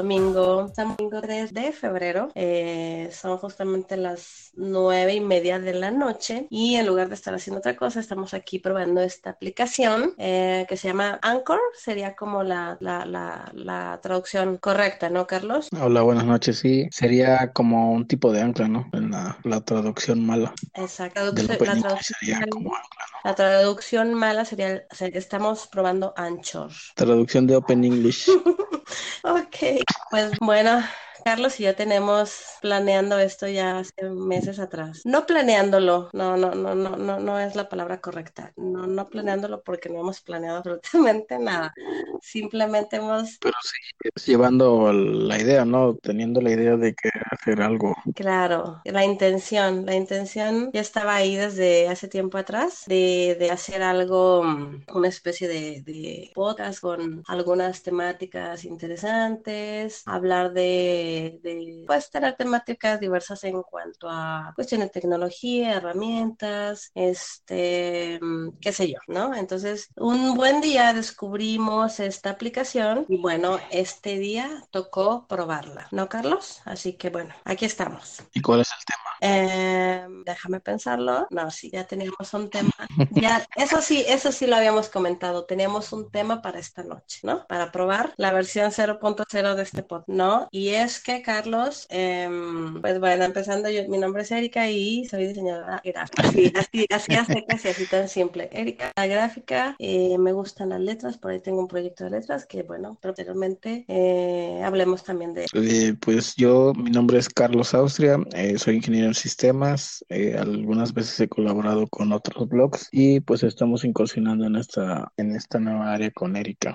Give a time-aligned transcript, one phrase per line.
[0.00, 2.28] domingo, domingo 3 de febrero.
[2.34, 7.34] Eh, son justamente las nueve y media de la noche y en lugar de estar
[7.34, 11.60] haciendo otra cosa, estamos aquí probando esta aplicación eh, que se llama Anchor.
[11.76, 15.68] Sería como la, la, la, la, traducción correcta, ¿no, Carlos?
[15.80, 16.58] Hola, buenas noches.
[16.58, 18.88] Sí, sería como un tipo de ancla, ¿no?
[18.92, 20.52] En la, traducción mala.
[20.74, 21.20] Exacto.
[21.20, 23.20] La traducción, sería como ancla, ¿no?
[23.24, 26.70] La traducción mala sería, estamos probando Anchor.
[26.94, 28.28] Traducción de Open English.
[29.24, 30.82] ok, pues bueno,
[31.24, 35.02] Carlos y yo tenemos planeando esto ya hace meses atrás.
[35.04, 38.52] No planeándolo, no, no, no, no, no, no es la palabra correcta.
[38.56, 41.72] No, no planeándolo porque no hemos planeado absolutamente nada.
[42.20, 43.38] Simplemente hemos.
[43.40, 45.96] Pero sí, llevando la idea, ¿no?
[45.96, 47.94] Teniendo la idea de que hacer algo.
[48.14, 53.82] Claro, la intención, la intención ya estaba ahí desde hace tiempo atrás de, de hacer
[53.82, 62.36] algo, una especie de, de podcast con algunas temáticas interesantes, hablar de de, pues tener
[62.36, 69.34] temáticas diversas en cuanto a cuestiones de tecnología, herramientas, este, mm, qué sé yo, ¿no?
[69.34, 76.62] Entonces, un buen día descubrimos esta aplicación y bueno, este día tocó probarla, ¿no, Carlos?
[76.64, 78.22] Así que bueno, aquí estamos.
[78.32, 79.10] ¿Y cuál es el tema?
[79.20, 81.26] Eh, déjame pensarlo.
[81.30, 82.70] No, sí, ya teníamos un tema.
[83.12, 85.44] Ya, eso sí, eso sí lo habíamos comentado.
[85.44, 87.46] Teníamos un tema para esta noche, ¿no?
[87.46, 90.48] Para probar la versión 0.0 de este pod, ¿no?
[90.50, 95.26] Y es que, Carlos, em, pues bueno, empezando yo, mi nombre es Erika y soy
[95.26, 96.22] diseñadora gráfica.
[96.28, 97.14] Así, así, así,
[97.48, 98.48] así, así, tan simple.
[98.52, 102.46] Erika, la gráfica, eh, me gustan las letras, por ahí tengo un proyecto de letras
[102.46, 105.46] que, bueno, posteriormente eh, hablemos también de...
[105.52, 108.18] Eh, pues yo, mi nombre es Carlos Austria,
[108.56, 114.46] soy ingeniero sistemas, eh, algunas veces he colaborado con otros blogs y pues estamos incursionando
[114.46, 116.74] en esta, en esta nueva área con Erika.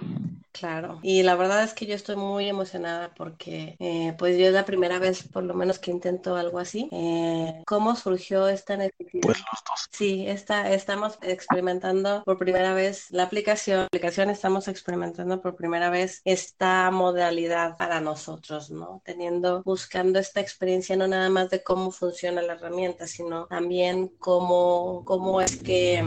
[0.52, 4.54] Claro, y la verdad es que yo estoy muy emocionada porque eh, pues yo es
[4.54, 6.90] la primera vez por lo menos que intento algo así.
[6.92, 9.22] Eh, ¿Cómo surgió esta necesidad?
[9.22, 9.90] Pues los dos.
[9.92, 15.90] Sí, está, estamos experimentando por primera vez la aplicación, la aplicación estamos experimentando por primera
[15.90, 19.02] vez esta modalidad para nosotros, ¿no?
[19.06, 25.04] Teniendo, buscando esta experiencia no nada más de cómo funciona la herramienta, sino también cómo,
[25.06, 26.04] cómo es que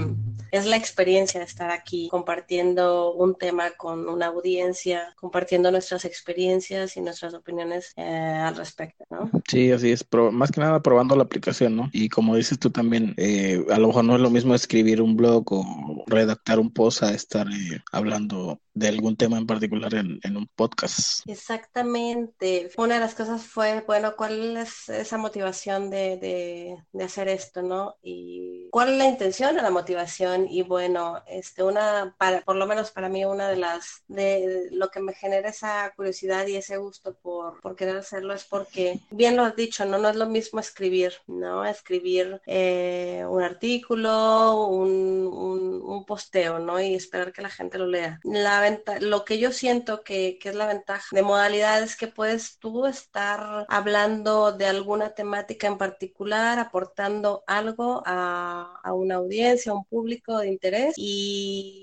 [0.50, 6.96] es la experiencia de estar aquí compartiendo un tema con una audiencia, compartiendo nuestras experiencias
[6.96, 9.30] y nuestras opiniones eh, al respecto, ¿no?
[9.46, 11.90] Sí, así es, más que nada probando la aplicación, ¿no?
[11.92, 15.16] Y como dices tú también, eh, a lo mejor no es lo mismo escribir un
[15.16, 20.20] blog o redactar un post a estar eh, hablando de algún tema en particular en,
[20.22, 21.28] en, un podcast.
[21.28, 22.70] Exactamente.
[22.76, 27.62] Una de las cosas fue, bueno, ¿cuál es esa motivación de, de, de hacer esto,
[27.62, 27.96] no?
[28.02, 32.66] Y cuál es la intención de la motivación y bueno, este, una, para, por lo
[32.66, 36.76] menos para mí, una de las, de, lo que me genera esa curiosidad y ese
[36.76, 40.26] gusto por, por querer hacerlo es porque, bien lo has dicho, no, no es lo
[40.26, 41.64] mismo escribir, ¿no?
[41.64, 46.80] Escribir eh, un artículo, un, un, un, posteo, ¿no?
[46.80, 48.20] Y esperar que la gente lo lea.
[48.22, 52.08] La venta, lo que yo siento que, que es la ventaja de modalidad es que
[52.08, 59.72] puedes tú estar hablando de alguna temática en particular, aportando algo a, a una audiencia,
[59.72, 61.80] a un público de interés y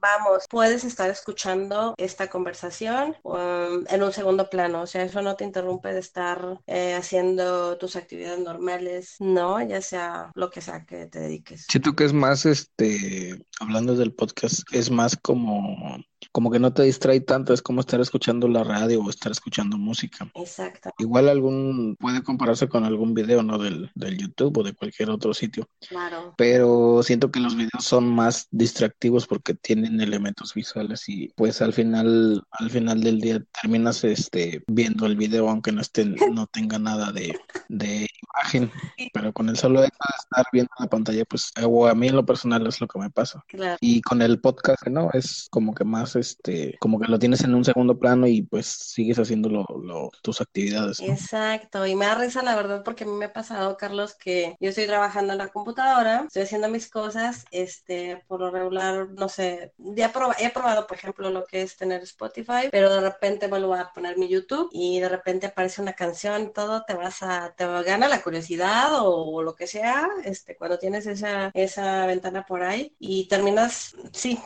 [0.00, 5.36] vamos, puedes estar escuchando esta conversación um, en un segundo plano, o sea, eso no
[5.36, 9.62] te interrumpe de estar eh, haciendo tus actividades normales, ¿no?
[9.66, 11.66] Ya sea lo que sea que te dediques.
[11.68, 15.98] Siento que es más, este, hablando del podcast, es más como
[16.36, 19.78] como que no te distrae tanto, es como estar escuchando la radio o estar escuchando
[19.78, 20.30] música.
[20.34, 20.90] Exacto.
[20.98, 23.56] Igual algún, puede compararse con algún video, ¿no?
[23.56, 25.66] Del, del YouTube o de cualquier otro sitio.
[25.88, 26.34] Claro.
[26.36, 31.72] Pero siento que los videos son más distractivos porque tienen elementos visuales y pues al
[31.72, 36.04] final, al final del día terminas este viendo el video aunque no esté,
[36.34, 37.34] no tenga nada de,
[37.70, 38.70] de imagen.
[39.14, 42.16] Pero con el solo hecho de estar viendo la pantalla, pues, o a mí en
[42.16, 43.42] lo personal es lo que me pasa.
[43.48, 43.78] Claro.
[43.80, 45.08] Y con el podcast, ¿no?
[45.14, 48.66] Es como que más este, como que lo tienes en un segundo plano y pues
[48.66, 51.00] sigues haciendo lo, tus actividades.
[51.00, 54.56] Exacto, y me da risa la verdad porque a mí me ha pasado, Carlos, que
[54.60, 59.28] yo estoy trabajando en la computadora, estoy haciendo mis cosas, este, por lo regular, no
[59.28, 63.74] sé, ya he probado, por ejemplo, lo que es tener Spotify, pero de repente vuelvo
[63.74, 67.66] a poner mi YouTube y de repente aparece una canción, todo te vas a, te
[67.82, 72.94] gana la curiosidad o, lo que sea, este, cuando tienes esa, esa ventana por ahí
[72.98, 74.38] y terminas, sí,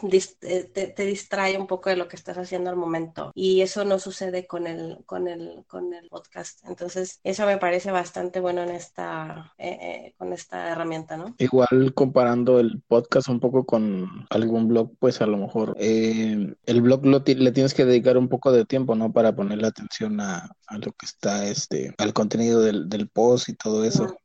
[0.42, 3.32] eh, te, distrae un poco de lo que estás haciendo al momento.
[3.34, 6.64] Y eso no sucede con el, con el, con el podcast.
[6.66, 11.34] Entonces, eso me parece bastante bueno en esta, eh, eh, con esta herramienta, ¿no?
[11.38, 17.06] Igual comparando el podcast un poco con algún blog, pues a lo mejor el blog
[17.06, 19.12] lo le tienes que dedicar un poco de tiempo, ¿no?
[19.12, 23.54] Para ponerle atención a, a lo que está, este, al contenido del, del post y
[23.54, 24.16] todo eso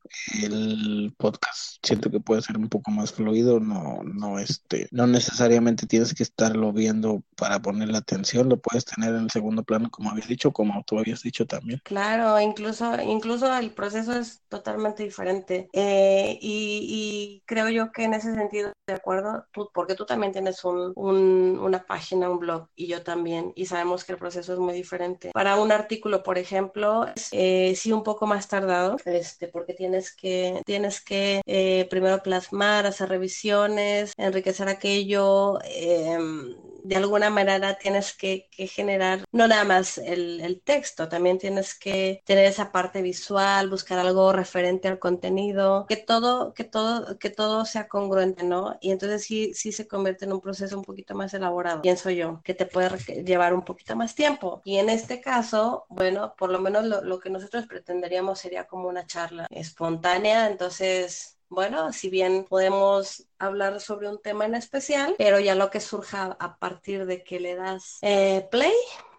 [0.41, 5.85] el podcast siento que puede ser un poco más fluido, no, no, este, no necesariamente
[5.87, 10.09] tienes que estarlo viendo para ponerle atención, lo puedes tener en el segundo plano, como
[10.09, 11.81] había dicho, como tú habías dicho también.
[11.83, 15.69] Claro, incluso, incluso el proceso es totalmente diferente.
[15.73, 20.63] Eh, y, creo yo que en ese sentido, de acuerdo, tú, porque tú también tienes
[20.63, 24.73] un, una página, un blog, y yo también, y sabemos que el proceso es muy
[24.73, 25.31] diferente.
[25.33, 30.61] Para un artículo, por ejemplo, eh, sí un poco más tardado, este, porque tiene que,
[30.65, 35.59] tienes que eh, primero plasmar, hacer revisiones, enriquecer aquello.
[35.63, 42.21] Em, de alguna manera tienes que, generar no nada más el, texto, también tienes que
[42.25, 47.65] tener esa parte visual, buscar algo referente al contenido, que todo, que todo, que todo
[47.65, 48.77] sea congruente, ¿no?
[48.81, 52.41] Y entonces sí, sí se convierte en un proceso un poquito más elaborado, pienso yo,
[52.43, 52.89] que te puede
[53.23, 54.61] llevar un poquito más tiempo.
[54.63, 58.87] Y en este caso, bueno, por lo menos lo, lo que nosotros pretenderíamos sería como
[58.87, 65.39] una charla espontánea, entonces bueno, si bien podemos hablar sobre un tema en especial, pero
[65.39, 68.73] ya lo que surja a partir de que le das eh, play,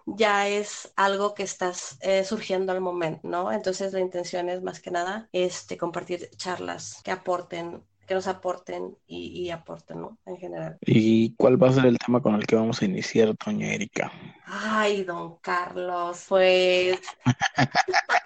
[0.06, 3.52] ya es algo que estás eh, surgiendo al momento, ¿no?
[3.52, 8.96] Entonces la intención es más que nada este, compartir charlas que aporten que nos aporten
[9.06, 10.18] y, aporten, ¿no?
[10.26, 10.78] En general.
[10.80, 14.12] ¿Y cuál va a ser el tema con el que vamos a iniciar, doña Erika?
[14.44, 17.00] Ay, don Carlos, pues...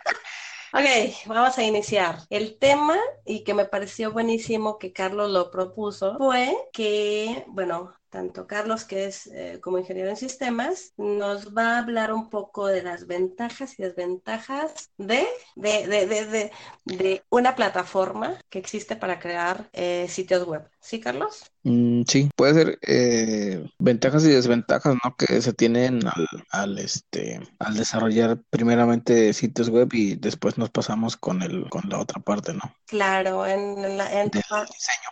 [0.72, 2.18] Ok, vamos a iniciar.
[2.30, 8.46] El tema, y que me pareció buenísimo que Carlos lo propuso, fue que, bueno, tanto
[8.46, 12.82] Carlos, que es eh, como ingeniero en sistemas, nos va a hablar un poco de
[12.82, 15.26] las ventajas y desventajas de,
[15.56, 16.50] de, de,
[16.84, 20.68] de una plataforma que existe para crear eh, sitios web.
[20.80, 21.44] ¿Sí, Carlos?
[21.62, 25.14] Mm, sí, puede ser eh, ventajas y desventajas, ¿no?
[25.14, 31.18] Que se tienen al, al, este, al desarrollar primeramente sitios web y después nos pasamos
[31.18, 32.74] con el, con la otra parte, ¿no?
[32.86, 34.30] Claro, en, la, en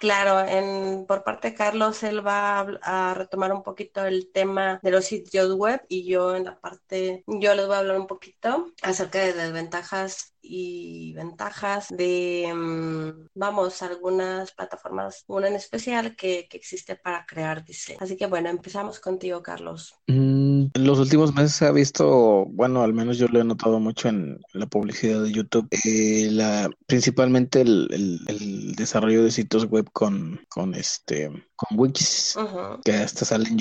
[0.00, 4.80] claro, en, por parte de Carlos, él va a a retomar un poquito el tema
[4.82, 8.06] de los sitios web y yo en la parte, yo les voy a hablar un
[8.06, 16.46] poquito acerca de desventajas y ventajas de, mm, vamos, algunas plataformas, una en especial que,
[16.48, 17.98] que, existe para crear diseño.
[18.00, 19.94] Así que bueno, empezamos contigo, Carlos.
[20.06, 23.78] Mm, en los últimos meses se ha visto, bueno, al menos yo lo he notado
[23.80, 27.88] mucho en la publicidad de YouTube, eh, la, principalmente el,
[28.26, 32.36] el, desarrollo de sitios web con, con este con Wix,
[32.84, 33.58] que hasta salen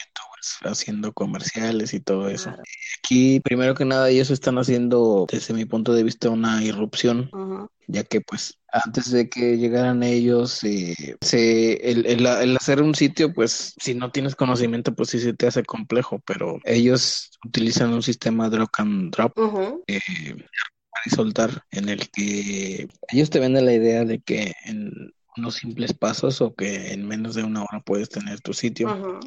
[0.63, 2.53] haciendo comerciales y todo eso.
[2.99, 7.29] Aquí, primero que nada, ellos están haciendo, desde mi punto de vista, una irrupción,
[7.87, 13.33] ya que pues antes de que llegaran ellos, eh, se, el, el, hacer un sitio,
[13.33, 18.03] pues si no tienes conocimiento, pues sí se te hace complejo, pero ellos utilizan un
[18.03, 19.33] sistema drag and drop.
[19.87, 19.99] Eh,
[21.05, 25.93] y soltar en el que ellos te venden la idea de que en unos simples
[25.93, 29.19] pasos o que en menos de una hora puedes tener tu sitio.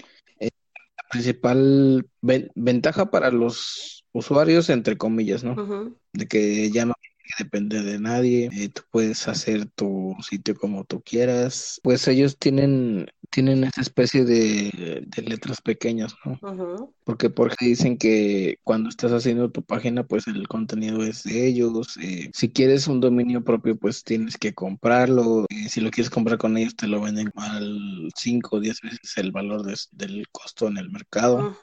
[1.10, 2.06] Principal
[2.54, 5.96] ventaja para los usuarios, entre comillas, ¿no?
[6.12, 6.94] De que ya no
[7.38, 13.06] depende de nadie, eh, tú puedes hacer tu sitio como tú quieras, pues ellos tienen
[13.30, 16.92] tienen esa especie de, letras pequeñas, ¿no?
[17.04, 21.96] Porque porque dicen que cuando estás haciendo tu página, pues el contenido es de ellos.
[22.02, 25.46] Eh, si quieres un dominio propio, pues tienes que comprarlo.
[25.48, 29.16] Eh, si lo quieres comprar con ellos, te lo venden al 5 o 10 veces
[29.16, 31.56] el valor del costo en el mercado.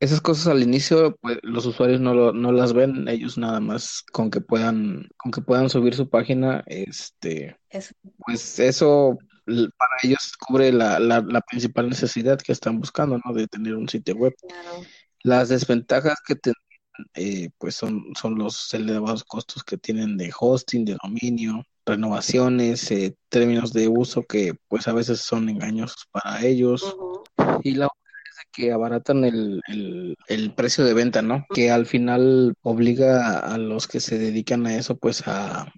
[0.00, 4.02] Esas cosas al inicio, pues los usuarios no, lo, no las ven, ellos nada más
[4.12, 7.56] con que puedan, con que puedan subir su página, este,
[8.24, 13.32] pues eso para ellos cubre la, la, principal necesidad que están buscando, ¿no?
[13.32, 14.34] De tener un sitio web.
[15.22, 16.60] Las desventajas que tienen,
[17.14, 23.16] eh, pues son, son los elevados costos que tienen de hosting, de dominio, renovaciones, eh,
[23.28, 26.96] términos de uso que pues a veces son engañosos para ellos.
[27.62, 27.88] Y la
[28.52, 31.46] que abaratan el, el, el, precio de venta, ¿no?
[31.54, 35.72] Que al final obliga a los que se dedican a eso pues a,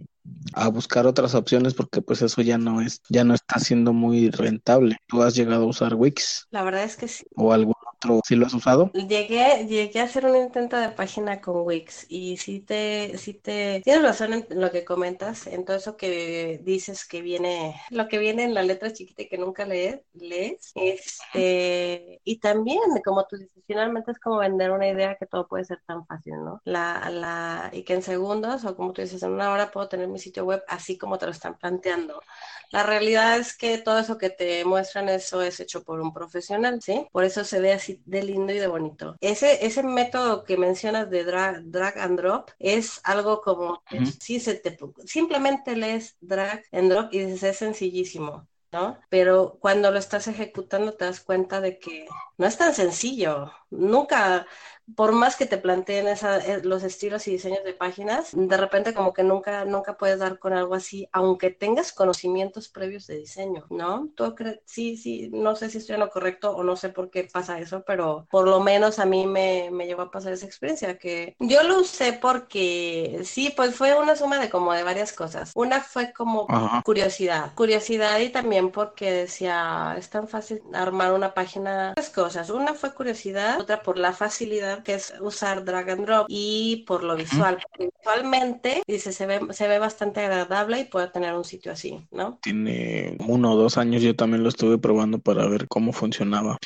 [0.54, 4.30] a buscar otras opciones porque pues eso ya no es ya no está siendo muy
[4.30, 4.96] rentable.
[5.06, 6.46] ¿Tú has llegado a usar Wix?
[6.50, 7.24] La verdad es que sí.
[7.36, 8.90] ¿O algún otro, ¿sí lo has usado?
[8.92, 13.80] Llegué, llegué a hacer un intento de página con Wix y si te, si te,
[13.84, 18.18] tienes razón en lo que comentas, en todo eso que dices que viene, lo que
[18.18, 23.36] viene en la letra chiquita y que nunca lees, lees, este, y también, como tú
[23.36, 26.60] dices, finalmente es como vender una idea que todo puede ser tan fácil, ¿no?
[26.64, 30.08] La, la, y que en segundos, o como tú dices, en una hora puedo tener
[30.12, 32.22] mi sitio web así como te lo están planteando.
[32.70, 36.80] La realidad es que todo eso que te muestran, eso es hecho por un profesional,
[36.80, 37.06] ¿sí?
[37.12, 39.16] Por eso se ve así de lindo y de bonito.
[39.20, 43.82] Ese, ese método que mencionas de drag, drag and drop es algo como,
[44.20, 48.46] si se te, simplemente lees drag and drop y dices, es sencillísimo.
[48.72, 48.98] ¿no?
[49.10, 52.06] Pero cuando lo estás ejecutando te das cuenta de que
[52.38, 53.52] no es tan sencillo.
[53.70, 54.46] Nunca,
[54.96, 58.94] por más que te planteen esa, eh, los estilos y diseños de páginas, de repente
[58.94, 63.66] como que nunca, nunca puedes dar con algo así, aunque tengas conocimientos previos de diseño,
[63.70, 64.10] ¿no?
[64.14, 64.34] ¿Tú?
[64.64, 67.58] Sí, sí, no sé si estoy en lo correcto o no sé por qué pasa
[67.58, 71.36] eso, pero por lo menos a mí me, me llegó a pasar esa experiencia, que
[71.38, 75.52] yo lo usé porque sí, pues fue una suma de como de varias cosas.
[75.54, 76.46] Una fue como
[76.84, 82.50] curiosidad, curiosidad y también porque decía, es tan fácil armar una página, tres cosas.
[82.50, 87.04] Una fue curiosidad, otra por la facilidad que es usar drag and drop y por
[87.04, 87.58] lo visual.
[87.78, 92.38] visualmente, dice, se ve, se ve bastante agradable y puede tener un sitio así, ¿no?
[92.42, 96.58] Tiene uno o dos años, yo también lo estuve probando para ver cómo funcionaba.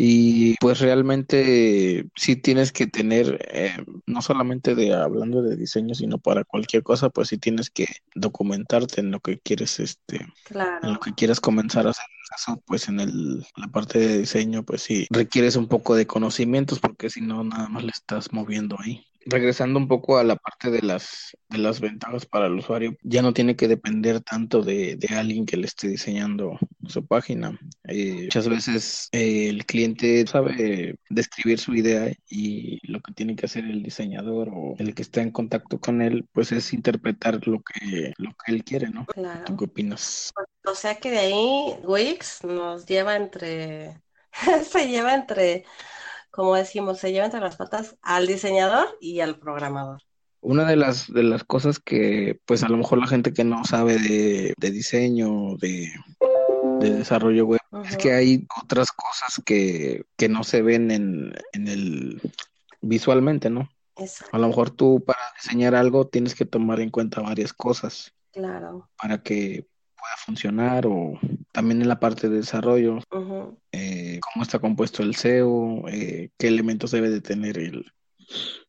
[0.00, 6.18] Y pues realmente sí tienes que tener, eh, no solamente de hablando de diseño, sino
[6.18, 10.24] para cualquier cosa, pues sí tienes que documentarte en lo que quieres, este,
[10.82, 12.06] en lo que quieras comenzar a hacer.
[12.64, 17.10] pues en el, la parte de diseño, pues sí requieres un poco de conocimientos, porque
[17.10, 20.82] si no, nada más le estás moviendo ahí regresando un poco a la parte de
[20.82, 25.14] las, de las ventajas para el usuario, ya no tiene que depender tanto de, de
[25.14, 27.58] alguien que le esté diseñando su página.
[27.84, 33.46] Eh, muchas veces eh, el cliente sabe describir su idea y lo que tiene que
[33.46, 37.62] hacer el diseñador o el que está en contacto con él, pues es interpretar lo
[37.62, 39.06] que, lo que él quiere, ¿no?
[39.44, 40.32] ¿Tú qué opinas?
[40.64, 44.00] O sea que de ahí Wix nos lleva entre,
[44.70, 45.64] se lleva entre
[46.30, 50.02] como decimos, se lleva entre las patas al diseñador y al programador.
[50.40, 53.64] Una de las, de las cosas que, pues a lo mejor la gente que no
[53.64, 55.92] sabe de, diseño, de,
[56.80, 62.20] desarrollo web, es que hay otras cosas que, no se ven en, en el
[62.80, 63.68] visualmente, ¿no?
[64.30, 68.12] A lo mejor tú para diseñar algo tienes que tomar en cuenta varias cosas.
[68.32, 68.88] Claro.
[69.00, 69.66] Para que
[69.96, 71.18] pueda funcionar o
[71.52, 73.00] también en la parte de desarrollo,
[73.72, 77.84] eh, cómo está compuesto el SEO, eh, qué elementos debe de tener el,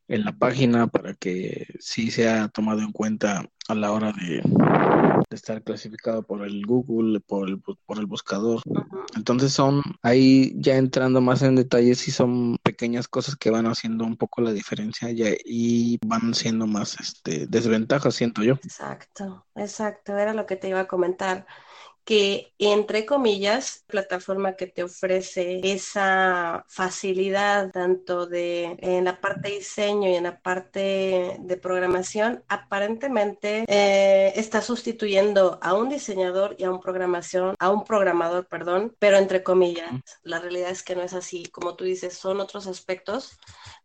[0.08, 4.42] en la página para que sí sea tomado en cuenta a la hora de,
[5.30, 8.62] estar clasificado por el Google, por el, por el buscador.
[9.16, 14.06] Entonces son ahí ya entrando más en detalles y son pequeñas cosas que van haciendo
[14.06, 18.54] un poco la diferencia ya, y van siendo más este desventajas, siento yo.
[18.64, 21.46] Exacto, exacto, era lo que te iba a comentar
[22.04, 29.56] que, entre comillas, plataforma que te ofrece esa facilidad tanto de en la parte de
[29.56, 36.64] diseño y en la parte de programación, aparentemente eh, está sustituyendo a un diseñador y
[36.64, 39.92] a un programación, a un programador, perdón, pero entre comillas,
[40.24, 41.46] la realidad es que no es así.
[41.52, 43.38] Como tú dices, son otros aspectos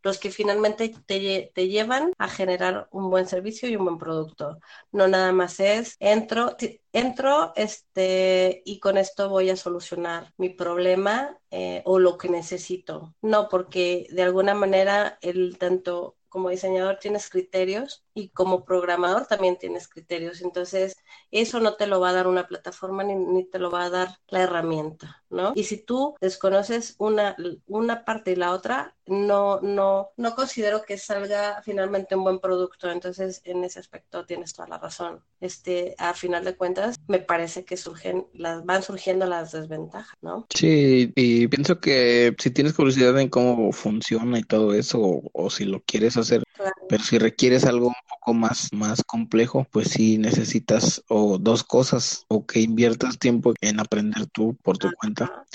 [0.03, 4.59] los que finalmente te, te llevan a generar un buen servicio y un buen producto.
[4.91, 6.55] No nada más es entro,
[6.95, 13.13] entro este, y con esto voy a solucionar mi problema eh, o lo que necesito.
[13.21, 19.57] No, porque de alguna manera el tanto como diseñador tienes criterios y como programador también
[19.57, 20.41] tienes criterios.
[20.41, 20.97] Entonces,
[21.31, 23.89] eso no te lo va a dar una plataforma ni, ni, te lo va a
[23.89, 25.53] dar la herramienta, ¿no?
[25.55, 27.35] Y si tú desconoces una,
[27.67, 32.89] una parte y la otra, no, no, no considero que salga finalmente un buen producto.
[32.89, 35.21] Entonces, en ese aspecto tienes toda la razón.
[35.39, 40.47] Este, a final de cuentas, me parece que surgen, las, van surgiendo las desventajas, ¿no?
[40.53, 45.49] Sí, y pienso que si tienes curiosidad en cómo funciona y todo eso, o, o
[45.49, 46.44] si lo quieres hacer,
[46.87, 52.25] pero si requieres algo un poco más, más complejo, pues sí necesitas o dos cosas,
[52.27, 55.45] o que inviertas tiempo en aprender tú por tu cuenta,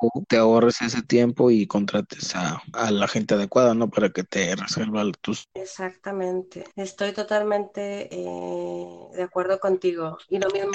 [0.00, 3.90] o te ahorres ese tiempo y contrates a, la gente adecuada, ¿no?
[3.90, 5.48] Para que te resuelva tus...
[5.54, 10.18] Exactamente, estoy totalmente eh, de acuerdo contigo.
[10.28, 10.72] Y lo mismo,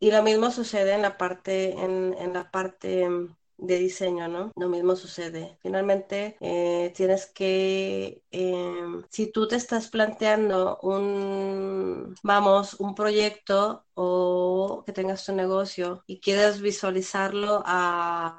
[0.00, 3.08] y lo mismo sucede en la parte, en, en la parte
[3.60, 4.52] de diseño, ¿no?
[4.56, 5.58] Lo mismo sucede.
[5.62, 14.82] Finalmente, eh, tienes que, em, si tú te estás planteando un, vamos, un proyecto o
[14.86, 17.62] que tengas tu negocio y quieres visualizarlo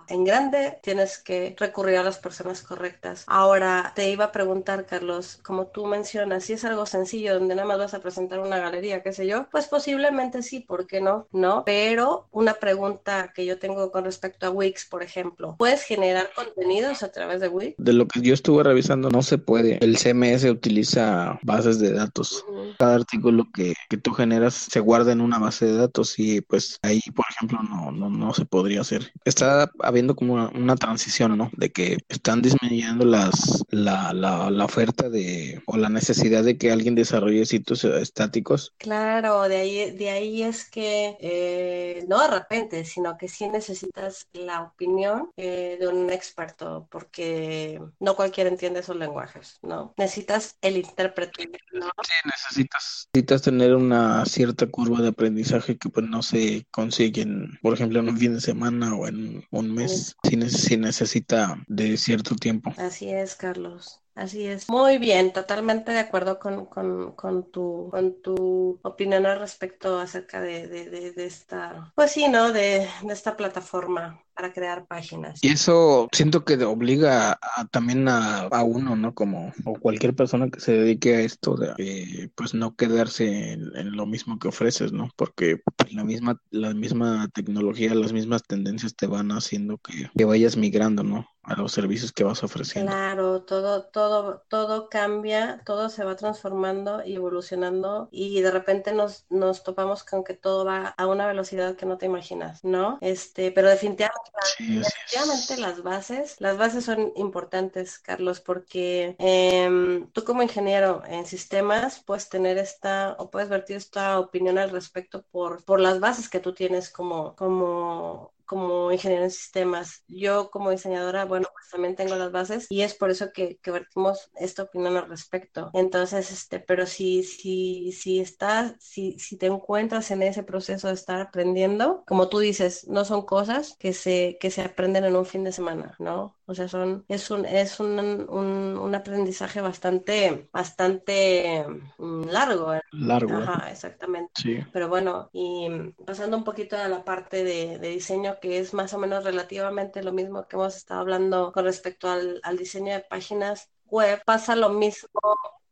[0.07, 3.23] en grande, tienes que recurrir a las personas correctas.
[3.27, 7.67] Ahora, te iba a preguntar, Carlos, como tú mencionas, si es algo sencillo donde nada
[7.67, 11.27] más vas a presentar una galería, qué sé yo, pues posiblemente sí, ¿por qué no?
[11.31, 15.10] No, pero una pregunta que yo tengo con respecto a Wix, por ejemplo,
[15.57, 17.75] ¿puedes generar contenidos a través de Wix?
[17.77, 19.77] De lo que yo estuve revisando, no se puede.
[19.83, 22.43] El CMS utiliza bases de datos.
[22.77, 26.79] Cada artículo que, que tú generas se guarda en una base de datos y pues
[26.81, 29.11] ahí, por ejemplo, no, no, no se podría hacer.
[29.25, 31.51] Está habiendo como una, transición, ¿no?
[31.57, 36.71] De que están disminuyendo las, la, la, la, oferta de o la necesidad de que
[36.71, 38.73] alguien desarrolle sitios estáticos.
[38.77, 44.27] Claro, de ahí, de ahí es que eh, no de repente, sino que sí necesitas
[44.33, 45.00] la opinión
[45.37, 49.93] eh, de un experto, porque no cualquiera entiende esos lenguajes, ¿no?
[49.97, 51.85] Necesitas el intérprete, ¿no?
[52.03, 57.73] Sí, necesitas, necesitas tener una cierta curva de aprendizaje que pues no se consiguen, por
[57.73, 62.35] ejemplo, en un fin de semana o en un mes, si, si necesita de cierto
[62.35, 62.73] tiempo.
[62.77, 64.01] Así es, Carlos.
[64.15, 64.69] Así es.
[64.69, 70.41] Muy bien, totalmente de acuerdo con, con, con, tu, con tu opinión al respecto acerca
[70.41, 72.51] de, de, de, esta, pues sí, ¿no?
[72.51, 75.39] De, de, esta plataforma para crear páginas.
[75.41, 77.39] Y eso siento que obliga
[77.71, 79.13] también a, a, uno, ¿no?
[79.13, 84.05] Como o cualquier persona que se dedique a esto, de pues no quedarse en, lo
[84.05, 85.09] mismo que ofreces, ¿no?
[85.15, 90.57] Porque la misma, la misma tecnología, las mismas tendencias te van haciendo que, que vayas
[90.57, 91.27] migrando, ¿no?
[91.43, 92.91] A los servicios que vas ofreciendo.
[92.91, 99.25] Claro, todo, todo, todo cambia, todo se va transformando y evolucionando y de repente nos,
[99.29, 102.99] nos topamos con que todo va a una velocidad que no te imaginas, ¿no?
[103.01, 110.43] Este, pero definitivamente, definitivamente las bases, las bases son importantes, Carlos, porque em, tú como
[110.43, 115.79] ingeniero en sistemas puedes tener esta o puedes vertir esta opinión al respecto por, por
[115.79, 120.03] las bases que tú tienes como, como como ingeniero en sistemas.
[120.09, 124.29] Yo como diseñadora, bueno, pues también tengo las bases y es por eso que, vertimos
[124.35, 125.69] esta opinión al respecto.
[125.73, 130.95] Entonces, este, pero si, si, si estás, si, si te encuentras en ese proceso de
[130.95, 135.25] estar aprendiendo, como tú dices, no son cosas que se, que se aprenden en un
[135.25, 136.35] fin de semana, ¿no?
[136.51, 137.97] O sea, son, es un, es un,
[138.29, 141.65] un, aprendizaje bastante, bastante
[141.97, 142.73] mm, largo.
[142.73, 142.81] ¿eh?
[142.91, 143.37] Largo.
[143.37, 144.33] Ajá, exactamente.
[144.35, 144.59] Sí.
[144.73, 145.69] Pero bueno, y
[146.05, 150.03] pasando un poquito a la parte de, de diseño, que es más o menos relativamente
[150.03, 154.53] lo mismo que hemos estado hablando con respecto al, al diseño de páginas web, pasa
[154.57, 155.21] lo mismo.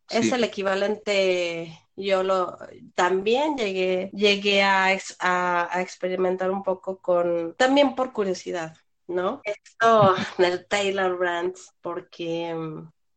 [0.09, 2.57] Es el equivalente yo lo
[2.95, 8.75] también llegué llegué a, a, a, experimentar un poco con también por curiosidad
[9.09, 9.41] ¿no?
[9.43, 12.55] Esto del Taylor Brands, porque,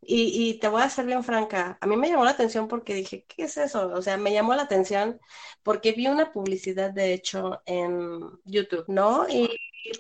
[0.01, 2.95] y, y, te voy a ser bien franca, a mí me llamó la atención porque
[2.95, 3.89] dije, ¿qué es eso?
[3.89, 5.21] O sea, me llamó la atención
[5.63, 9.29] porque vi una publicidad, de hecho, en YouTube, ¿no?
[9.29, 9.49] Y,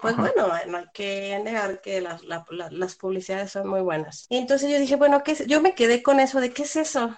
[0.01, 4.27] pues bueno, no hay que negar que las, las publicidades son muy buenas.
[4.31, 5.47] Y entonces yo dije, bueno, ¿qué es?
[5.47, 7.17] yo me quedé con eso de qué es eso.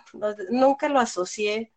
[0.51, 1.73] Nunca lo asocié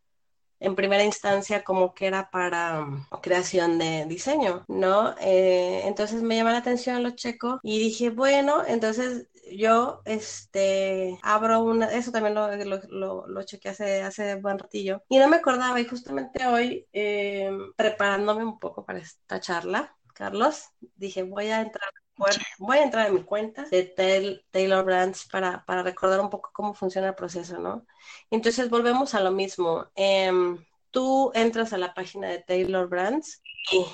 [0.59, 5.15] en primera instancia como que era para um, creación de diseño, ¿no?
[5.21, 11.63] Eh, entonces me llama la atención lo checo y dije, bueno, entonces yo este abro
[11.63, 12.49] una, eso también lo,
[12.89, 17.49] lo, lo, chequé hace, hace buen ratillo y no me acordaba y justamente hoy eh,
[17.75, 20.65] preparándome un poco para esta charla, Carlos,
[20.95, 21.91] dije voy a entrar
[22.59, 26.73] voy a entrar en mi cuenta de Taylor Brands para, para, recordar un poco cómo
[26.73, 27.85] funciona el proceso, ¿no?
[28.29, 29.85] Entonces volvemos a lo mismo.
[29.95, 33.85] Em, tú entras a la página de Taylor Brands y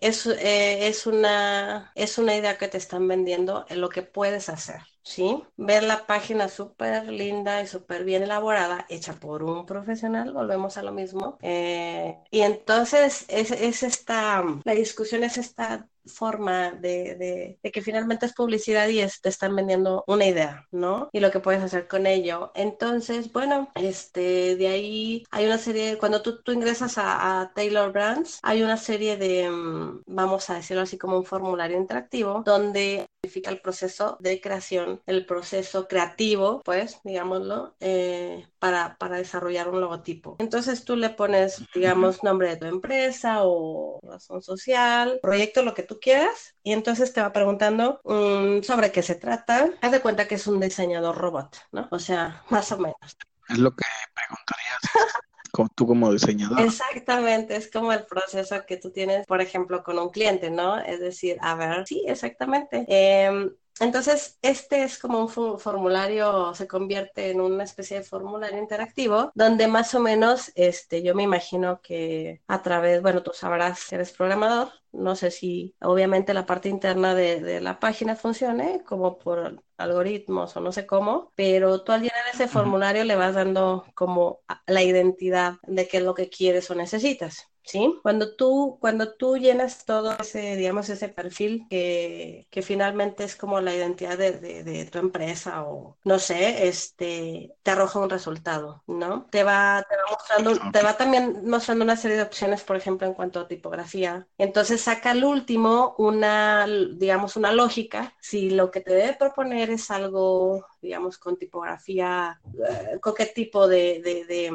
[0.00, 4.48] es, eh, es, una, es una idea que te están vendiendo en lo que puedes
[4.48, 4.80] hacer.
[5.04, 5.44] ¿sí?
[5.56, 10.82] Ver la página súper linda y súper bien elaborada, hecha por un profesional, volvemos a
[10.82, 11.38] lo mismo.
[11.42, 18.26] Eh, y entonces es, es, esta, la discusión es esta forma de, de, que finalmente
[18.26, 21.08] es publicidad y te están vendiendo una idea, ¿no?
[21.12, 22.52] Y lo que puedes hacer con ello.
[22.54, 27.92] Entonces, bueno, este, de ahí hay una serie, cuando tú, tú ingresas a, a, Taylor
[27.92, 33.06] Brands, hay una serie de, mm, vamos a decirlo así como un formulario interactivo, donde
[33.22, 39.78] verifica el proceso de creación, el proceso creativo, pues, digámoslo, eh, para, para desarrollar un
[39.78, 40.36] logotipo.
[40.38, 45.82] Entonces tú le pones, digamos, nombre de tu empresa o razón social, proyecto, lo que
[45.82, 49.68] tú quieras, y entonces te va preguntando um, sobre qué se trata.
[49.82, 51.88] Haz de cuenta que es un diseñador robot, ¿no?
[51.90, 53.18] O sea, más o menos.
[53.50, 55.20] Es lo que preguntarías
[55.52, 56.62] como tú como diseñador.
[56.62, 60.78] Exactamente, es como el proceso que tú tienes, por ejemplo, con un cliente, ¿no?
[60.78, 62.86] Es decir, a ver, sí, exactamente.
[62.88, 69.32] Eh, entonces, este es como un formulario, se convierte en una especie de formulario interactivo,
[69.34, 73.96] donde más o menos, este, yo me imagino que a través, bueno, tú sabrás que
[73.96, 79.18] eres programador, no sé si obviamente la parte interna de, de la página funcione como
[79.18, 83.84] por algoritmos o no sé cómo, pero tú al llenar ese formulario le vas dando
[83.94, 87.48] como la identidad de qué es lo que quieres o necesitas.
[87.64, 87.98] ¿Sí?
[88.02, 93.60] Cuando tú, cuando tú llenas todo ese, digamos, ese perfil que, que finalmente es como
[93.60, 99.26] la identidad de, de, tu empresa o no sé, este, te arroja un resultado, ¿no?
[99.30, 103.06] Te va, te va mostrando, te va también mostrando una serie de opciones, por ejemplo,
[103.06, 104.26] en cuanto a tipografía.
[104.38, 108.14] Entonces saca al último una, digamos, una lógica.
[108.20, 113.66] Si lo que te debe proponer es algo digamos, con tipografía, eh, con qué tipo
[113.66, 114.52] de,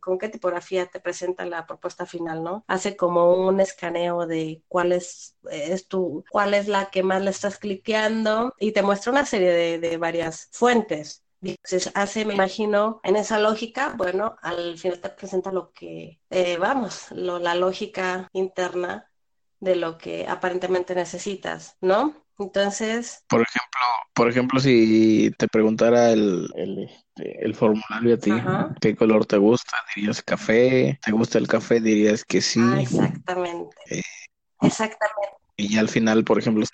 [0.00, 2.64] con qué tipografía te presenta la propuesta final, ¿no?
[2.68, 5.36] Hace como un escaneo de cuál es,
[5.88, 9.96] tu, cuál es la que más le estás cliqueando y te muestra una serie de,
[9.96, 11.24] varias fuentes.
[11.42, 16.58] Entonces hace, me imagino, en esa lógica, bueno, al final te presenta lo que, eh,
[16.58, 19.10] vamos, la lógica interna
[19.58, 22.25] de lo que aparentemente necesitas, ¿no?
[22.38, 23.24] Entonces.
[23.28, 23.80] Por ejemplo,
[24.14, 28.32] por ejemplo, si te preguntara el, el, este, formulario a ti,
[28.80, 29.76] ¿qué color te gusta?
[29.94, 30.98] ¿Dirías café?
[31.02, 31.80] ¿Te gusta el café?
[31.80, 32.60] Dirías que sí.
[32.62, 33.76] Ah, exactamente.
[33.90, 34.02] Eh,
[34.60, 35.36] exactamente.
[35.56, 36.64] Y ya al final, por ejemplo,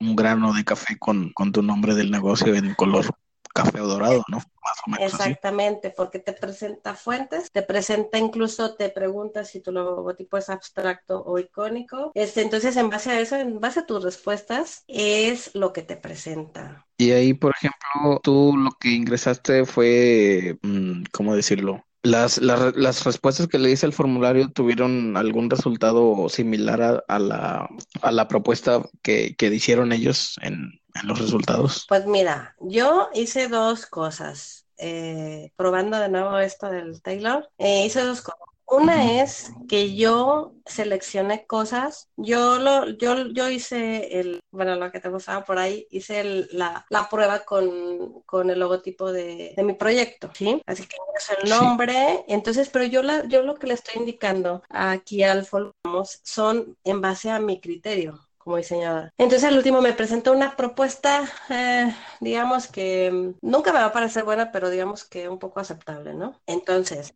[0.00, 3.06] un grano de café con, con tu nombre del negocio en color
[3.52, 4.38] café dorado, ¿no?
[4.38, 9.72] Más o menos Exactamente, porque te presenta fuentes, te presenta incluso, te pregunta si tu
[9.72, 12.12] logotipo es abstracto o icónico.
[12.14, 15.96] Este, entonces, en base a eso, en base a tus respuestas, es lo que te
[15.96, 16.86] presenta.
[16.96, 21.84] Y ahí, por ejemplo, tú lo que ingresaste fue, mm, ¿cómo decirlo?
[22.04, 27.68] Las, las, las, respuestas que le hice al formulario tuvieron algún resultado similar a, la,
[28.02, 31.86] a la propuesta que, que hicieron ellos en, en los resultados?
[31.88, 34.66] Pues mira, yo hice dos cosas.
[34.78, 38.40] Eh, probando de nuevo esto del Taylor, eh, hice dos cosas.
[38.72, 44.98] Una es que yo seleccioné cosas, yo lo, yo, yo hice el, bueno, lo que
[44.98, 49.74] te gustaba por ahí, hice la, la, prueba con, con, el logotipo de, de, mi
[49.74, 50.62] proyecto, ¿sí?
[50.64, 54.62] Así que es el nombre, entonces, pero yo, la, yo lo que le estoy indicando
[54.70, 55.74] aquí al follow
[56.22, 59.12] son en base a mi criterio, como diseñadora.
[59.18, 63.92] Entonces al último me presentó una propuesta, eh, digamos que mm, nunca me va a
[63.92, 66.40] parecer buena, pero digamos que un poco aceptable, ¿no?
[66.46, 67.14] Entonces,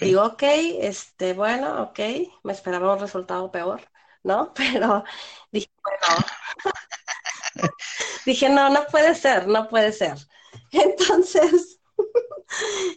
[0.00, 0.42] digo, ok,
[0.80, 2.00] este, bueno, ok,
[2.42, 3.82] me esperaba un resultado peor,
[4.22, 4.52] ¿no?
[4.56, 5.04] Pero
[5.50, 6.24] dije, bueno,
[8.26, 10.16] dije, no, no puede ser, no puede ser.
[10.72, 11.80] Entonces,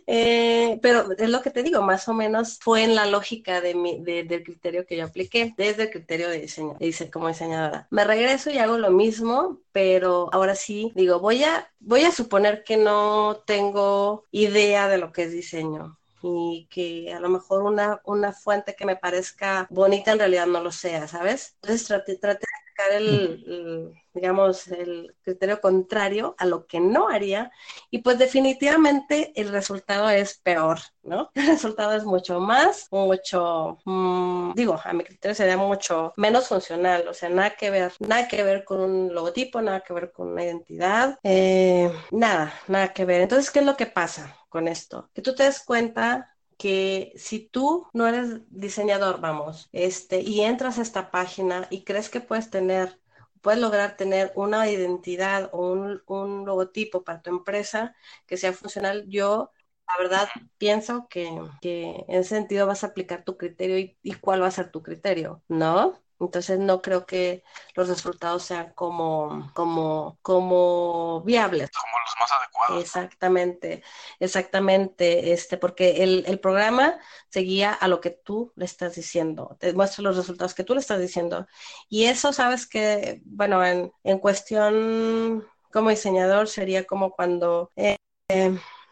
[0.08, 3.76] eh, pero es lo que te digo, más o menos fue en la lógica de
[3.76, 7.88] mi, del criterio que yo apliqué, desde el criterio de diseño, dice como diseñadora.
[7.92, 12.64] Me regreso y hago lo mismo, pero ahora sí, digo, voy a, voy a suponer
[12.64, 18.02] que no tengo idea de lo que es diseño y que a lo mejor una,
[18.06, 21.58] una fuente que me parezca bonita en realidad no lo sea, ¿sabes?
[21.62, 22.45] Entonces traté, traté
[22.92, 27.52] el, digamos, el criterio contrario a lo que no haría
[27.90, 31.32] y pues definitivamente el resultado es peor, ¿no?
[31.36, 37.08] El resultado es mucho más, mucho, mm, digo, a mi criterio sería mucho menos funcional,
[37.08, 40.30] o sea, nada que ver, nada que ver con un logotipo, nada que ver con
[40.30, 43.22] una identidad, eh, nada, nada que ver.
[43.22, 45.10] Entonces, ¿qué es lo que pasa con esto?
[45.14, 50.80] Que tú te des cuenta que si tú no eres diseñador, vamos, este, y entras
[50.80, 53.00] a esta página y crees que puedes tener,
[53.42, 55.72] puedes lograr tener una identidad o
[56.08, 59.52] un, logotipo para tu empresa que sea funcional, yo
[59.88, 64.42] la verdad pienso que, en ese sentido vas a aplicar tu criterio y, y cuál
[64.42, 66.05] va a ser tu criterio, ¿no?
[66.26, 67.44] Entonces no creo que
[67.76, 71.70] los resultados sean como, como, como viables.
[71.72, 72.84] Como los más adecuados.
[72.84, 73.84] Exactamente,
[74.20, 76.98] exactamente, este, porque el, el programa
[77.30, 80.82] seguía a lo que tú le estás diciendo, te muestra los resultados que tú le
[80.82, 81.48] estás diciendo.
[81.90, 87.98] Y eso, sabes que, bueno, en, en cuestión como diseñador sería como cuando eh,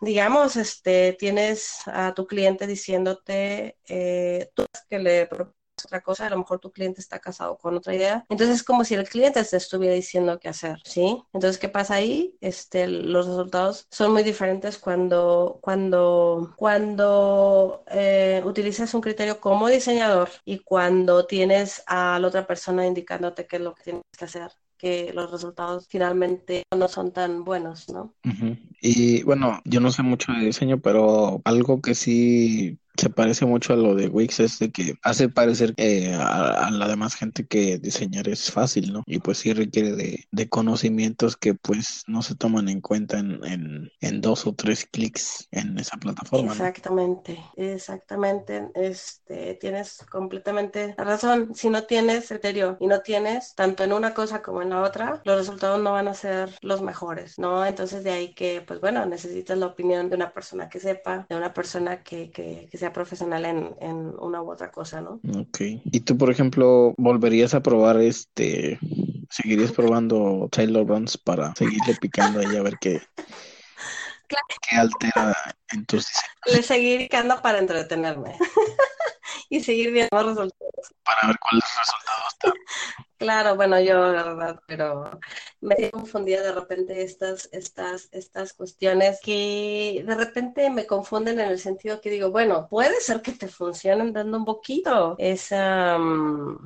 [0.01, 5.29] digamos, este, tienes a tu cliente diciéndote, eh, tú que le
[5.85, 8.25] otra cosa, a lo mejor tu cliente está casado con otra idea.
[8.29, 11.23] Entonces es como si el cliente te estuviera diciendo qué hacer, ¿sí?
[11.33, 12.35] Entonces, ¿qué pasa ahí?
[12.41, 20.29] Este, los resultados son muy diferentes cuando, cuando, cuando eh, utilizas un criterio como diseñador
[20.45, 24.51] y cuando tienes a la otra persona indicándote qué es lo que tienes que hacer
[24.83, 28.13] que los resultados finalmente no son tan buenos, ¿no?
[28.81, 33.73] Y bueno, yo no sé mucho de diseño, pero algo que sí se parece mucho
[33.73, 37.79] a lo de Wix, es de que hace parecer eh, a, la demás gente que
[37.79, 39.03] diseñar es fácil, ¿no?
[39.05, 43.89] Y pues sí requiere de, de conocimientos que pues no se toman en cuenta en,
[44.01, 46.51] en, dos o tres clics en esa plataforma.
[46.51, 48.69] Exactamente, exactamente.
[48.75, 51.53] Este, tienes completamente razón.
[51.55, 55.21] Si no tienes criterio y no tienes tanto en una cosa como en la otra,
[55.25, 57.65] los resultados no van a ser los mejores, ¿no?
[57.65, 61.35] Entonces de ahí que, pues bueno, necesitas la opinión de una persona que sepa, de
[61.35, 65.21] una persona que, que, que sea profesional en, en, una u otra cosa, ¿no?
[65.39, 65.59] Ok.
[65.85, 68.77] ¿Y tú, por ejemplo, volverías a probar este,
[69.29, 73.01] seguirías probando Taylor Runs para seguirle picando ahí a ver qué,
[74.27, 75.33] qué altera
[75.71, 76.57] en tus diseños?
[76.57, 78.35] Le seguiré picando para entretenerme
[79.49, 80.93] y seguir viendo resultados.
[81.05, 82.57] Para ver cuáles resultados
[83.23, 85.17] Claro, bueno, yo la verdad, pero
[85.61, 91.57] me confundía de repente estas, estas, estas cuestiones que de repente me confunden en el
[91.57, 95.97] sentido que digo, bueno, puede ser que te funcionen dando un poquito esa,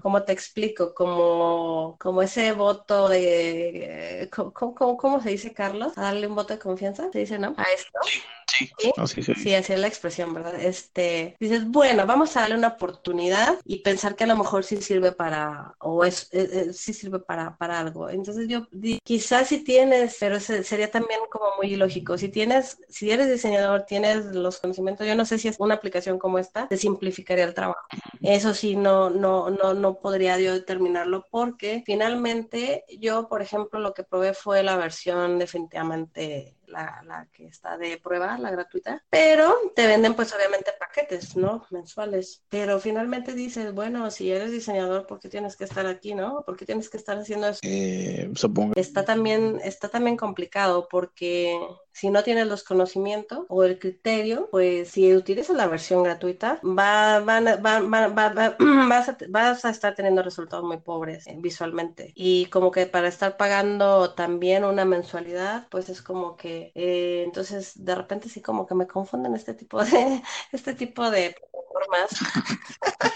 [0.01, 0.95] ¿cómo te explico?
[0.95, 5.95] Como, como ese voto de, ¿cómo, cómo, se dice, Carlos?
[5.95, 7.53] A darle un voto de confianza, ¿se dice, no?
[7.55, 7.99] A esto.
[8.47, 10.55] Sí, sí, sí, sí, así es la expresión, ¿verdad?
[10.59, 14.77] Este, dices, bueno, vamos a darle una oportunidad y pensar que a lo mejor sí
[14.77, 18.09] sirve para, o es eh, sí sirve para, para algo.
[18.09, 18.67] Entonces yo
[19.03, 24.25] quizás si tienes, pero sería también como muy ilógico, si tienes, si eres diseñador, tienes
[24.25, 27.85] los conocimientos, yo no sé si es una aplicación como esta, te simplificaría el trabajo.
[28.21, 33.93] Eso sí, no, no, no, no podría yo determinarlo porque finalmente yo, por ejemplo, lo
[33.93, 39.55] que probé fue la versión definitivamente la, la, que está de prueba, la gratuita, pero
[39.75, 41.65] te venden pues obviamente paquetes, ¿no?
[41.71, 42.43] Mensuales.
[42.49, 46.43] Pero finalmente dices, bueno, si eres diseñador, ¿por qué tienes que estar aquí, no?
[46.45, 47.59] ¿Por qué tienes que estar haciendo eso?
[47.63, 48.73] Eh, supongo.
[48.75, 51.57] Está también, está también complicado porque
[51.97, 57.21] si no tienes los conocimientos o el criterio, pues si utilizas la versión gratuita, va,
[57.21, 57.79] va, va,
[58.87, 62.11] vas, a, vas, a, estar teniendo resultados muy pobres eh, visualmente.
[62.13, 67.83] Y como que para estar pagando también una mensualidad, pues es como que, eh, entonces
[67.83, 72.11] de repente sí como que me confunden este tipo de, este tipo de plataformas.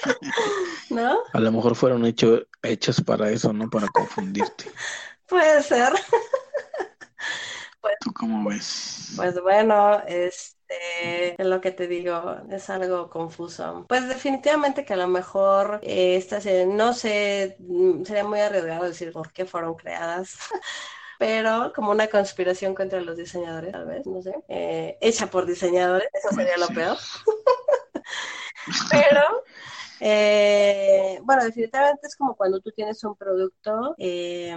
[0.90, 1.20] ¿No?
[1.34, 3.70] A lo mejor fueron hecho, hechos para eso, ¿no?
[3.70, 4.72] Para confundirte.
[5.28, 5.94] Puede ser.
[7.82, 9.14] Pues, ¿Tú cómo ves?
[9.16, 13.86] Pues bueno, este, es lo que te digo, es algo confuso.
[13.90, 19.12] Pues definitivamente que a lo mejor eh, estas, no sé, mm, sería muy arriesgado decir
[19.12, 20.38] por qué fueron creadas.
[21.20, 26.08] pero como una conspiración contra los diseñadores, tal vez, no sé, eh, hecha por diseñadores,
[26.14, 26.98] eso sería lo peor.
[28.90, 29.44] pero
[30.04, 34.56] eh, bueno, definitivamente es como cuando tú tienes un producto, eh,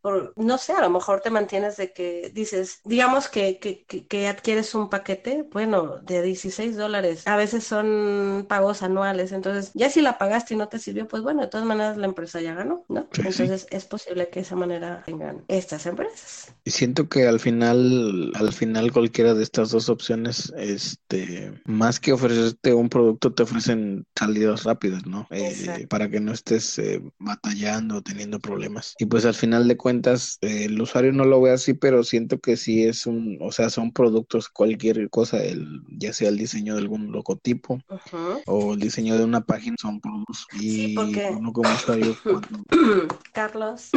[0.00, 4.26] por, no sé, a lo mejor te mantienes de que dices, digamos que, que, que,
[4.26, 10.00] adquieres un paquete, bueno, de 16 dólares, a veces son pagos anuales, entonces ya si
[10.00, 12.86] la pagaste y no te sirvió, pues bueno, de todas maneras la empresa ya ganó,
[12.88, 13.06] ¿no?
[13.18, 16.54] entonces es posible que de esa manera tengan estas empresas.
[16.64, 22.14] Y siento que al final, al final cualquiera de estas dos opciones, este, más que
[22.14, 25.26] ofrecerte un producto, te ofrecen salidas rápidas, ¿no?
[25.30, 28.94] Eh, para que no estés eh, batallando, teniendo problemas.
[28.98, 32.38] Y pues al final de cuentas, eh, el usuario no lo ve así, pero siento
[32.38, 36.74] que sí es un, o sea, son productos, cualquier cosa, el, ya sea el diseño
[36.74, 37.80] de algún logotipo
[38.46, 40.46] o el diseño de una página, son productos.
[40.60, 42.16] Y uno como usuario.
[43.32, 43.90] Carlos,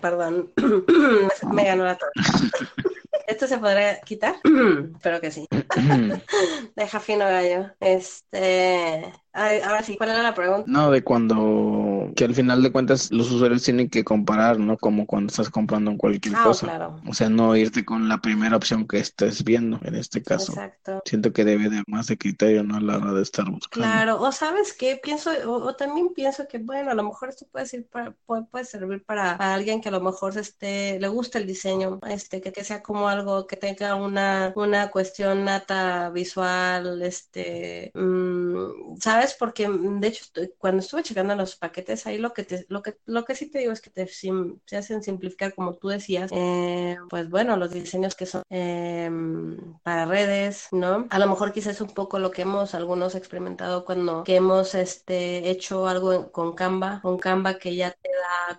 [0.00, 0.50] perdón,
[1.52, 2.12] me ganó la torre.
[3.28, 4.36] ¿Esto se podrá quitar?
[4.94, 5.46] Espero que sí.
[6.76, 7.70] Deja fino gallo.
[7.78, 10.64] Este, ahora sí, ¿cuál era la pregunta?
[10.66, 14.76] No, de cuando, que al final de cuentas los usuarios tienen que comparar, ¿no?
[14.76, 16.66] Como cuando estás comprando cualquier ah, cosa.
[16.66, 17.00] Claro.
[17.06, 20.52] O sea, no irte con la primera opción que estés viendo, en este caso.
[20.52, 21.02] Exacto.
[21.04, 22.76] Siento que debe de más de criterio, ¿no?
[22.76, 23.86] A la hora de estar buscando.
[23.86, 27.66] Claro, o sabes qué, pienso, o, también pienso que, bueno, a lo mejor esto puede,
[27.66, 32.00] ser para, puede, servir para, alguien que a lo mejor este, le gusta el diseño,
[32.08, 38.98] este, que, que sea como algo que tenga una, una cuestión nata visual, este, mm,
[39.00, 39.34] ¿sabes?
[39.38, 40.24] Porque de hecho
[40.58, 43.58] cuando estuve checando los paquetes ahí lo que te, lo que lo que sí te
[43.58, 48.14] digo es que te se hacen simplificar como tú decías, eh, pues bueno, los diseños
[48.14, 51.06] que son em, para redes, ¿no?
[51.10, 55.50] A lo mejor quizás un poco lo que hemos algunos experimentado cuando que hemos este
[55.50, 58.08] hecho algo con Canva, con Canva que ya te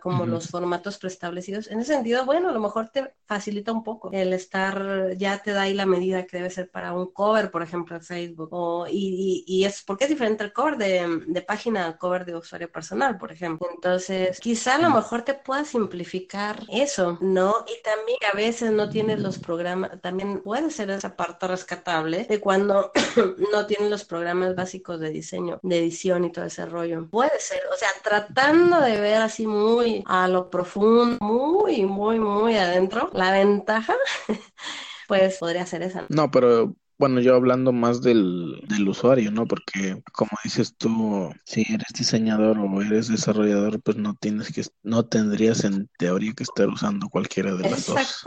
[0.02, 1.68] como los formatos preestablecidos.
[1.68, 5.52] En ese sentido, bueno, a lo mejor te facilita un poco el estar, ya te
[5.52, 8.50] da ahí la medida que debe ser para un cover, por ejemplo, en Facebook.
[8.52, 12.36] O, y, y, es porque es diferente el cover de, de página al cover de
[12.36, 13.68] usuario personal, por ejemplo.
[13.74, 17.66] Entonces, quizá a lo mejor te pueda simplificar eso, ¿no?
[17.68, 22.40] Y también a veces no tienes los programas, también puede ser esa parte rescatable de
[22.40, 22.92] cuando
[23.52, 27.08] no tienes los programas básicos de diseño, de edición y todo ese rollo.
[27.10, 32.58] Puede ser, o sea, tratando de ver así muy a lo profundo, muy, muy, muy
[32.58, 33.96] adentro, la ventaja,
[35.08, 36.06] pues podría ser esa.
[36.10, 39.48] No, pero bueno, yo hablando más del, del, usuario, ¿no?
[39.48, 45.06] Porque como dices tú, si eres diseñador o eres desarrollador, pues no tienes que, no
[45.06, 48.26] tendrías en teoría que estar usando cualquiera de las dos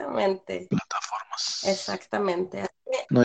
[0.71, 1.65] plataformas.
[1.65, 2.67] Exactamente.
[3.11, 3.23] No.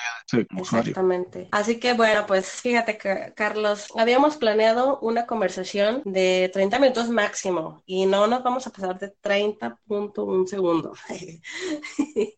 [0.57, 1.47] Exactamente.
[1.51, 7.81] Así que bueno, pues fíjate que Carlos, habíamos planeado una conversación de 30 minutos máximo
[7.85, 10.99] y no nos vamos a pasar de 30.1 segundos.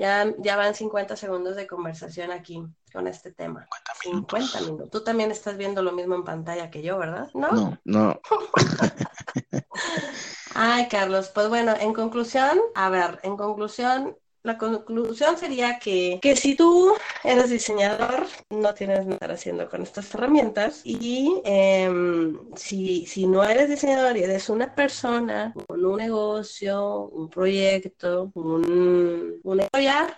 [0.00, 3.68] Ya, ya van 50 segundos de conversación aquí con este tema.
[4.02, 4.90] 50 minutos.
[4.90, 7.28] Tú también estás viendo lo mismo en pantalla que yo, ¿verdad?
[7.34, 7.78] No, no.
[7.84, 8.20] no.
[10.54, 16.36] Ay, Carlos, pues bueno, en conclusión, a ver, en conclusión, la conclusión sería que, que
[16.36, 23.26] si tú eres diseñador, no tienes nada haciendo con estas herramientas y em, si, si
[23.26, 29.60] no eres diseñador y eres una persona con un negocio, un proyecto, un, un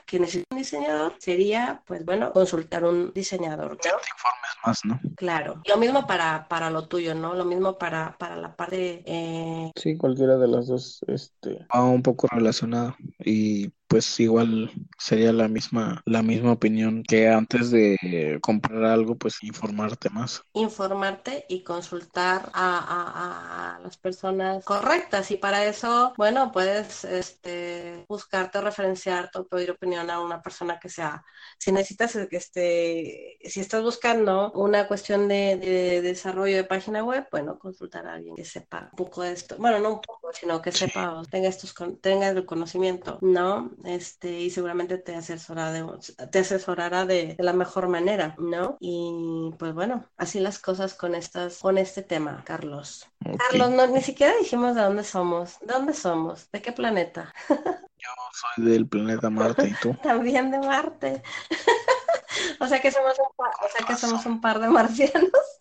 [0.06, 3.70] que necesita un diseñador, sería, pues bueno, consultar un diseñador.
[3.70, 3.76] ¿no?
[3.76, 5.00] Te informes más, ¿no?
[5.16, 5.62] Claro.
[5.68, 7.34] Lo mismo para, para lo tuyo, ¿no?
[7.34, 9.02] Lo mismo para, para la parte...
[9.06, 9.70] Eh...
[9.76, 15.48] Sí, cualquiera de las dos este, va un poco relacionada y pues igual sería la
[15.48, 20.42] misma, la misma opinión que antes de comprar algo, pues informarte más.
[20.54, 25.30] Informarte y consultar a, las personas correctas.
[25.30, 30.88] Y para eso, bueno, puedes este, buscarte, referenciarte o pedir opinión a una persona que
[30.88, 31.22] sea,
[31.58, 38.06] si necesitas, este, si estás buscando una cuestión de, desarrollo de página web, bueno, consultar
[38.06, 39.56] a alguien que sepa un poco de esto.
[39.58, 43.70] Bueno, no un poco, sino que sepa, tenga estos, tenga el conocimiento, ¿no?
[43.84, 45.84] este, y seguramente te asesorará de,
[46.30, 48.76] te asesorará de, la mejor manera, ¿no?
[48.80, 53.06] Y pues bueno, así las cosas con estas, con este tema, Carlos.
[53.48, 56.50] Carlos, no, ni siquiera dijimos de dónde somos, ¿de dónde somos?
[56.50, 57.32] ¿De qué planeta?
[58.02, 59.94] Yo soy del planeta Marte y tú.
[60.02, 61.22] También de Marte.
[62.60, 65.60] o sea que somos un par, o sea que somos un par de marcianos.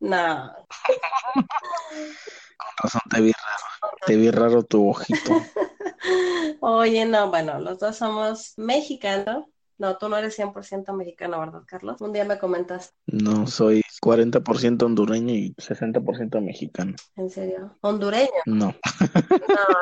[0.00, 0.52] No.
[2.56, 3.96] Con razón te vi raro.
[4.06, 5.32] Te vi raro tu ojito.
[6.60, 9.46] Oye, no, bueno, los dos somos mexicanos.
[9.78, 12.00] No, tú no eres 100% mexicano, ¿verdad, Carlos?
[12.00, 12.94] Un día me comentas.
[13.06, 16.94] No, soy 40% hondureño y 60% mexicano.
[17.16, 17.76] ¿En serio?
[17.80, 18.30] ¿Hondureño?
[18.46, 18.66] No.
[18.66, 18.72] no,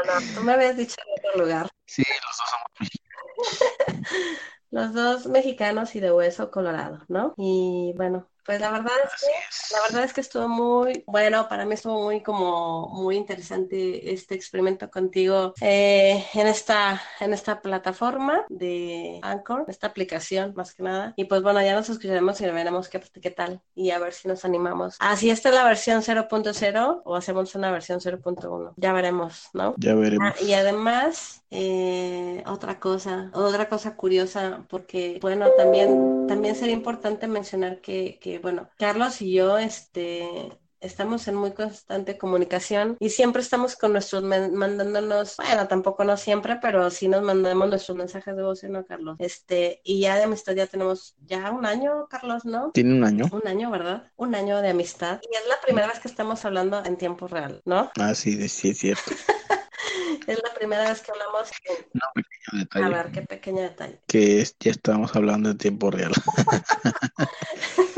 [0.06, 1.68] no, tú me habías dicho en otro lugar.
[1.84, 4.00] Sí, los dos somos mexicanos.
[4.70, 7.34] los dos mexicanos y de hueso colorado, ¿no?
[7.36, 11.64] Y bueno, pues la verdad es que, la verdad es que estuvo muy, bueno, para
[11.64, 18.44] mí estuvo muy como muy interesante este experimento contigo eh, en esta, en esta plataforma
[18.48, 21.14] de Anchor, esta aplicación más que nada.
[21.16, 24.28] Y pues bueno, ya nos escucharemos y veremos qué, qué tal y a ver si
[24.28, 24.96] nos animamos.
[25.00, 28.74] Ah, si esta es la versión 0.0 o hacemos una versión 0.1.
[28.76, 29.74] Ya veremos, ¿no?
[29.78, 30.28] Ya veremos.
[30.28, 37.26] Ah, y además, eh, otra cosa, otra cosa curiosa, porque bueno, también, también sería importante
[37.26, 43.76] mencionar que bueno, Carlos y yo, este, estamos en muy constante comunicación y siempre estamos
[43.76, 48.62] con nuestros mandándonos, bueno, tampoco no siempre, pero sí nos mandamos nuestros mensajes de voz,
[48.64, 49.16] ¿no, Carlos?
[49.18, 52.70] Este, y ya de amistad ya tenemos ya un año, Carlos, ¿no?
[52.72, 53.26] Tiene un año.
[53.30, 54.10] Un año, ¿verdad?
[54.16, 55.20] Un año de amistad.
[55.22, 57.90] Y es la primera vez que estamos hablando en tiempo real, ¿no?
[57.98, 59.10] Ah, sí, sí, es cierto.
[60.26, 61.50] es la primera vez que hablamos.
[61.92, 62.84] No, pequeño detalle.
[62.84, 64.00] A ver, qué pequeño detalle.
[64.06, 66.12] Que ya estamos hablando en tiempo real.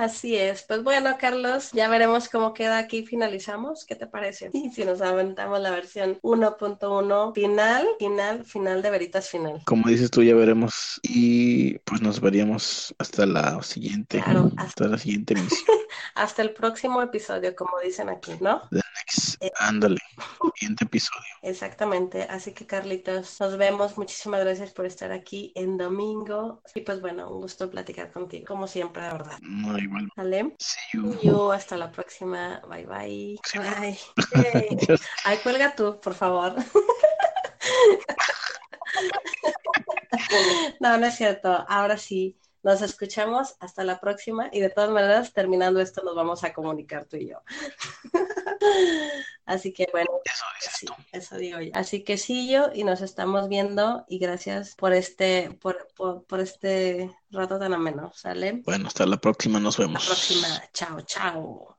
[0.00, 0.62] Así es.
[0.62, 3.04] Pues bueno, Carlos, ya veremos cómo queda aquí.
[3.04, 3.84] Finalizamos.
[3.84, 4.48] ¿Qué te parece?
[4.54, 9.60] Y si nos aventamos la versión 1.1 final, final, final de Veritas final.
[9.66, 10.98] Como dices tú, ya veremos.
[11.02, 14.22] Y pues nos veríamos hasta la siguiente.
[14.22, 15.60] Claro, hasta, la siguiente emisión.
[16.14, 18.62] hasta el próximo episodio, como dicen aquí, ¿no?
[18.70, 19.42] The next.
[19.42, 20.00] Eh, Ándale.
[20.54, 21.28] Siguiente episodio.
[21.42, 22.22] Exactamente.
[22.22, 23.98] Así que, Carlitos, nos vemos.
[23.98, 26.62] Muchísimas gracias por estar aquí en domingo.
[26.74, 29.38] Y pues bueno, un gusto platicar contigo, como siempre, de verdad.
[29.42, 30.56] Muy ¿Vale?
[30.58, 31.52] See you.
[31.52, 32.62] Hasta la próxima.
[32.68, 33.38] Bye bye.
[33.54, 33.98] Bye.
[35.24, 36.54] Ay, cuelga tú, por favor.
[40.80, 41.64] no, no es cierto.
[41.68, 42.36] Ahora sí.
[42.62, 47.06] Nos escuchamos hasta la próxima y de todas maneras, terminando esto, nos vamos a comunicar
[47.06, 47.38] tú y yo.
[49.46, 50.94] Así que bueno, eso dices tú.
[51.12, 51.70] Eso digo yo.
[51.74, 56.40] Así que sí yo y nos estamos viendo y gracias por este, por, por, por
[56.40, 58.62] este rato tan ameno, ¿sale?
[58.64, 60.04] Bueno, hasta la próxima, nos vemos.
[60.04, 61.76] La próxima, chao, chao.